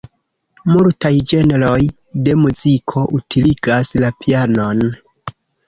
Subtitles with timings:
[0.69, 1.75] Multaj ĝenroj
[2.29, 4.85] de muziko utiligas la pianon.